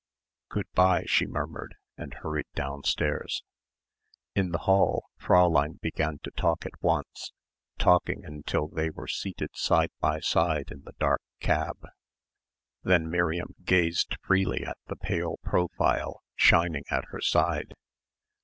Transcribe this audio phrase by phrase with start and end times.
[0.49, 3.43] "Good bye," she murmured and hurried downstairs.
[4.33, 7.33] In the hall Fräulein began to talk at once,
[7.77, 11.85] talking until they were seated side by side in the dark cab.
[12.81, 17.75] Then Miriam gazed freely at the pale profile shining at her side.